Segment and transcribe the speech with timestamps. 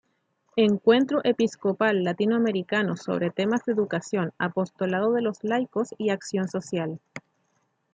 [0.55, 6.99] Encuentro Episcopal Latino-Americano sobre temas de educación, apostolado de los laicos y acción social.